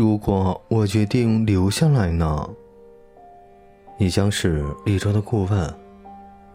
[0.00, 2.48] 如果我决定留下来呢？
[3.98, 5.74] 你将是绿洲的顾问，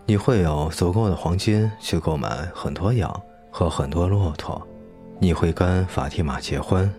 [0.07, 4.59] 你会有足够的黄金去购买很多羊和很多骆驼。
[5.19, 6.91] 你会跟法蒂玛结婚，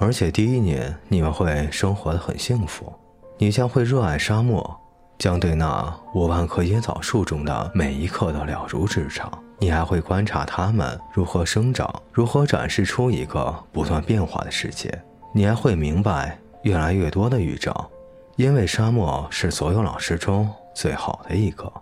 [0.00, 2.92] 而且第一年你们会生活的很幸福。
[3.38, 4.76] 你将会热爱沙漠，
[5.18, 9.30] 将对那五万棵椰枣树中的每一棵都了如指掌。
[9.60, 15.00] 你还会观察它们如何生长，如何展示出一个不断变化的世界。
[15.34, 17.90] 你还会明白越来越多的预兆，
[18.36, 21.72] 因为沙漠是所有老师中最好的一个。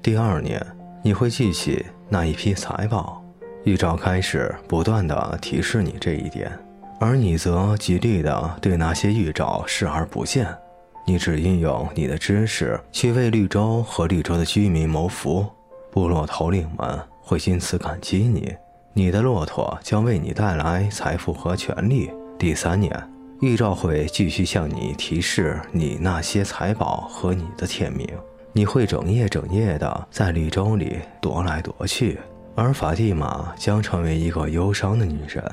[0.00, 0.64] 第二年，
[1.02, 3.22] 你会记起那一批财宝，
[3.64, 6.50] 预兆开始不断的提示你这一点，
[7.00, 10.46] 而你则极力的对那些预兆视而不见。
[11.06, 15.44] 你只运用你的知识去为绿洲和绿洲的居民谋福，
[15.90, 18.54] 部落头领们会因此感激你。
[18.92, 22.10] 你的骆驼将为你带来财富和权利。
[22.40, 22.90] 第三年，
[23.40, 28.08] 预兆会继续向你提示你那些财宝和你的天命。
[28.54, 32.18] 你会整夜整夜的在绿洲里踱来踱去，
[32.54, 35.44] 而法蒂玛将成为一个忧伤的女人，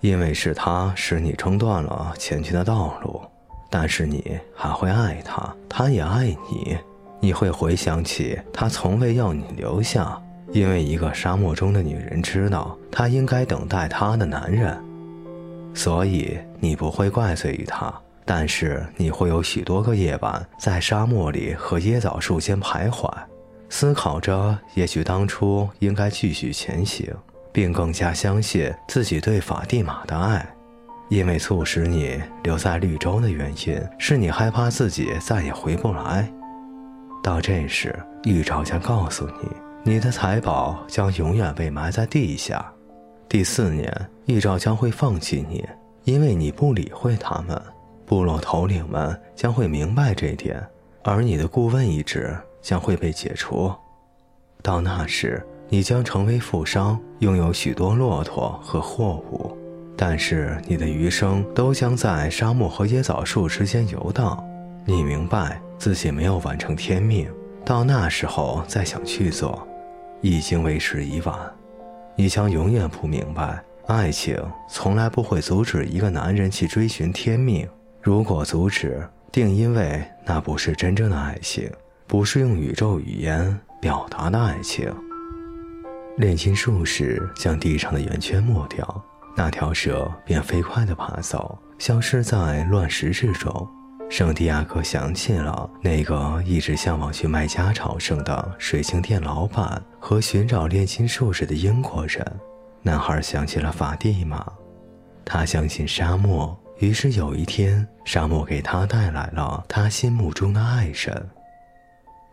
[0.00, 3.20] 因为是她使你中断了前去的道路。
[3.68, 6.78] 但是你还会爱她，她也爱你。
[7.20, 10.18] 你会回想起她从未要你留下，
[10.50, 14.82] 因为一个沙漠中的女人知道她应该等待她的男人，
[15.74, 17.92] 所以你不会怪罪于他。
[18.24, 23.12] 但是你会有许多个夜晚在沙漠里和椰枣树间徘徊，
[23.68, 27.12] 思考着也许当初应该继续前行，
[27.52, 30.46] 并更加相信自己对法蒂玛的爱。
[31.08, 36.32] 因为促使你留在绿洲的原因，是你害怕自己再也回不来。
[37.22, 42.64] 到这时，预兆将告诉你，你的财宝将永远被埋在地下。
[43.32, 43.90] 第四年，
[44.26, 45.66] 预兆将会放弃你，
[46.04, 47.58] 因为你不理会他们。
[48.04, 50.62] 部落头领们将会明白这点，
[51.02, 53.72] 而你的顾问一职将会被解除。
[54.60, 59.56] 到那时，你将成为富商，拥有许多骆驼和货物。
[59.96, 64.46] 但是你的余生都将在沙漠和椰枣树之间游荡。
[64.84, 67.26] 你明白自己没有完成天命，
[67.64, 69.66] 到那时候再想去做，
[70.20, 71.34] 已经为时已晚。
[72.14, 74.36] 你将永远不明白，爱情
[74.68, 77.68] 从来不会阻止一个男人去追寻天命。
[78.00, 81.70] 如果阻止，定因为那不是真正的爱情，
[82.06, 84.92] 不是用宇宙语言表达的爱情。
[86.18, 89.04] 炼金术士将地上的圆圈抹掉。
[89.34, 93.66] 那条蛇便飞快地爬走，消失在乱石之中。
[94.12, 102.22] 圣地亚哥想起了那个一直向往去麦加朝圣的水晶店老板和寻找炼金术士的英国人。
[102.82, 104.46] 男孩想起了法蒂玛，
[105.24, 106.54] 他相信沙漠。
[106.78, 111.30] 于是有一天，沙漠给他带来了他心目中的爱人。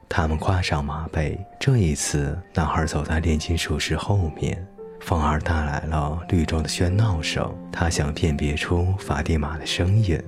[0.09, 4.67] 他们跨上马背，这一次，男孩走在炼金术士后面。
[4.99, 10.21] 风儿带来了绿洲的喧闹声，他想辨别出法蒂玛的声音。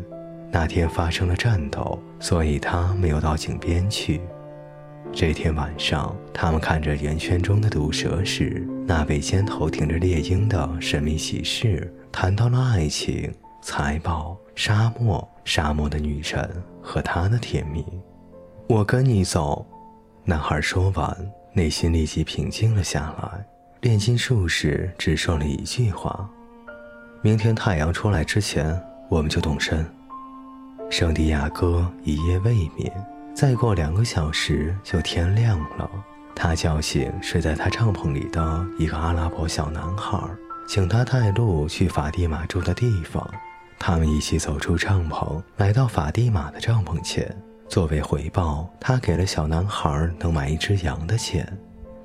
[0.51, 4.19] 那天发生了战斗，所以他没有到井边去。
[5.13, 16.50] 这天晚上，他们看着圆圈中的毒蛇时，那位肩头顶着猎鹰的神秘骑士谈到了爱情、财宝、沙漠、沙漠的女神
[16.81, 17.85] 和她的甜蜜。
[18.68, 19.66] 我跟你走，
[20.25, 21.16] 男孩说完，
[21.53, 23.45] 内心立即平静了下来。
[23.81, 26.29] 炼金术士只说了一句话
[27.23, 29.85] ：“明天太阳出来之前，我们就动身。”
[30.91, 32.91] 圣地亚哥一夜未眠，
[33.34, 35.90] 再过两个小时就天亮了。
[36.35, 40.19] 他叫醒睡在他帐篷里的一个阿拉伯小男孩，
[40.68, 43.25] 请他带路去法蒂玛住的地方。
[43.80, 47.34] 他们一起走出帐篷，来到法蒂玛的帐篷前。
[47.69, 51.48] 作为回报，他给了小男孩能买一只羊的钱。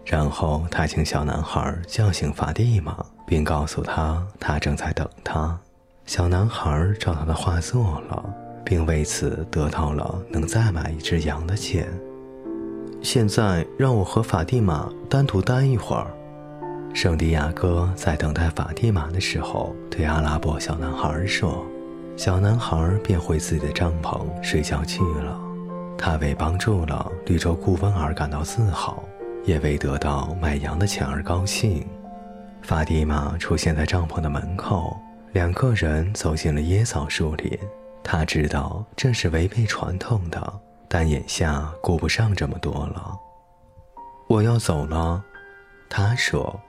[0.05, 2.96] 然后他请小男孩叫醒法蒂玛，
[3.26, 5.58] 并告诉他他正在等他。
[6.05, 8.34] 小男孩照他的话做了，
[8.66, 11.88] 并为此得到了能再买一只羊的钱。
[13.00, 16.06] 现在让我和法蒂玛单独待一会儿。
[16.92, 21.64] 圣地亚哥在等待法蒂玛的时候，对阿拉伯小男孩说
[22.16, 25.40] ：“小男孩便回自己的帐篷睡觉去了。
[25.96, 29.02] 他为帮助了绿洲顾问而感到自豪。”
[29.46, 31.86] 也为得到买羊的钱而高兴。
[32.62, 34.96] 法蒂玛出现在帐篷的门口，
[35.34, 37.56] 两个人走进了椰枣树林。
[38.08, 43.19] 他知道这是违背传统的，但眼下顾不上这么多了。
[44.29, 45.20] 我要走了，
[45.91, 46.61] 他说：“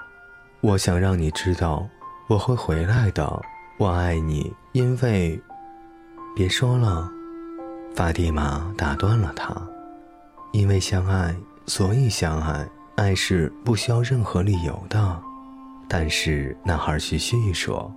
[0.62, 1.88] 我想让你知道，
[2.28, 3.39] 我会回来的。
[3.78, 5.39] 我爱你，因为
[6.36, 7.07] 别说了。”
[7.94, 9.56] 法蒂玛打断了他
[10.54, 11.36] ：“因为相爱，
[11.68, 12.68] 所以相爱。
[12.95, 15.22] 爱是不需要任何理由的。”
[15.88, 17.94] 但是男孩继续说：“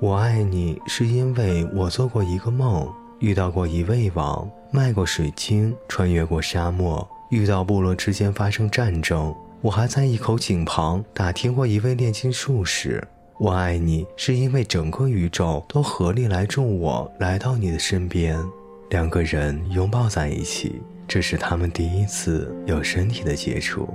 [0.00, 9.34] 我爱你，是因为我做过一个梦，遇到过一位王，卖过水晶，穿越过沙漠，遇到部落之间发生战争。
[9.60, 13.06] 我还在一口井旁打听过一位炼金术士。
[13.38, 18.42] 我爱你，是因为整个宇宙都合力来助我来到你的身边。
[18.88, 23.86] 两个人拥抱在一起，这是他们第一次有身体的接触。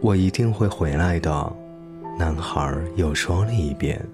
[0.00, 1.52] 我一定会回来的。”
[2.18, 4.04] 男孩又说了一遍：“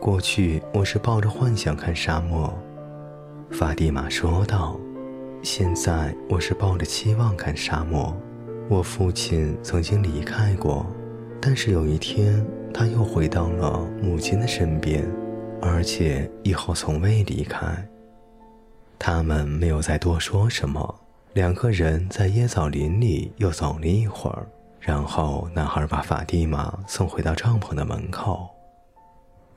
[0.00, 2.52] 过去我是抱着幻想看沙漠。”
[3.52, 4.80] 法蒂玛说道
[5.44, 8.16] ：“现在我是抱着期望看沙漠。
[8.68, 10.86] 我父亲曾经离开过，
[11.40, 12.42] 但是有一天
[12.72, 15.06] 他又回到了母亲的身边，
[15.60, 17.66] 而且以后从未离开。”
[18.98, 20.94] 他们没有再多说什么。
[21.34, 24.46] 两个人在椰枣林里又走了一会儿。
[24.80, 28.48] 然后，男孩把法蒂玛送回到帐篷的门口。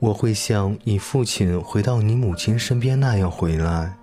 [0.04, 3.96] 我会像你父亲回到你母亲身边那样回来，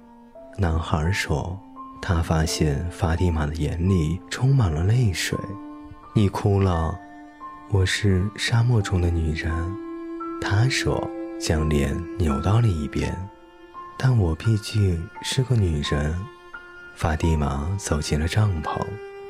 [0.57, 1.59] 男孩说。
[2.01, 5.38] 他发现法蒂玛的眼里充满了泪水。
[6.15, 7.00] 你哭了，
[7.69, 9.53] 我是沙漠中的女人，
[10.42, 11.07] 他说，
[11.39, 13.15] 将脸扭到了一边。
[13.95, 16.19] 但我毕竟是个女人。
[16.95, 18.75] 法蒂玛走进了帐篷。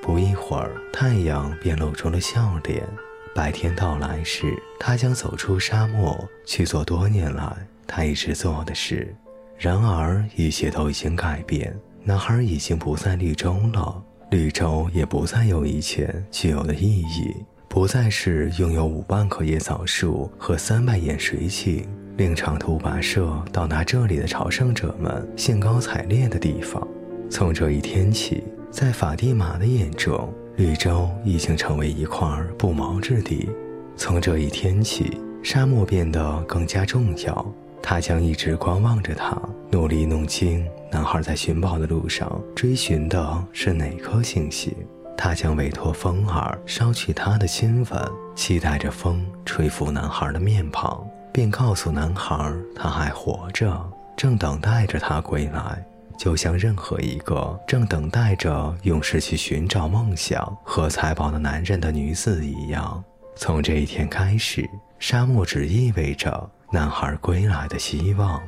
[0.02, 2.88] 不一会儿，太阳便露出了笑脸。
[3.34, 7.56] 白天到来时，他将走出沙漠，去做多年来
[7.88, 9.16] 他一直做的事。
[9.58, 11.74] 然而，一切都已经改变。
[12.04, 17.36] 男孩已经不在绿洲了，绿洲也不再有以前具有的意义，
[17.70, 21.88] 不再是拥有五万棵野枣树和三百眼水井，
[22.18, 26.88] 令长途跋涉到达这里的朝圣者们兴高采烈的地方。
[27.30, 28.44] 从这一天起。
[28.72, 32.28] 在法蒂玛的眼中，绿洲已经成为一块
[32.58, 33.50] 不毛之地。
[33.96, 37.46] 从这一天起，沙漠变得更加重要。
[37.84, 39.36] 他将一直观望着它，
[39.72, 44.74] 努力弄清男孩在寻宝的路上追寻的是哪颗星星。
[45.18, 51.04] 他将委托风儿捎去他的亲吻，期待着风吹拂男孩的面庞，
[51.34, 53.84] 并告诉男孩他还活着，
[54.16, 55.84] 正等待着他归来。
[56.22, 63.04] 就像任何一个正等待着用失去寻找梦想和财宝的男人的女子一样，
[63.36, 64.70] 从这一天开始，
[65.00, 68.40] 沙漠只意味着男孩归来的希望。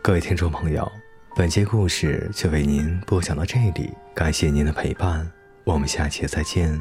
[0.00, 0.88] 各位听众朋友，
[1.34, 5.28] 本节故事就为您播讲到这里，感谢您的陪伴，
[5.64, 6.80] 我们下期再见。